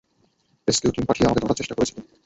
Rescue 0.67 0.91
team 0.93 1.05
পাঠিয়ে 1.07 1.25
আমাকে 1.27 1.41
ধরার 1.41 1.59
চেষ্টা 1.59 1.75
করেছিল। 1.77 1.97